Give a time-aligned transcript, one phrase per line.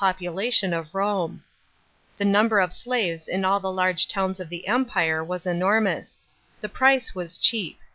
[0.03, 1.31] 593
[2.17, 6.19] The number of slaves in all the large towns of the Empire w»s enormous.
[6.59, 7.77] The price was cheap.